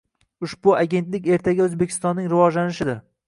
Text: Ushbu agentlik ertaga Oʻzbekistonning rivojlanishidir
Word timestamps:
Ushbu 0.45 0.73
agentlik 0.77 1.29
ertaga 1.37 1.63
Oʻzbekistonning 1.67 2.33
rivojlanishidir 2.35 2.99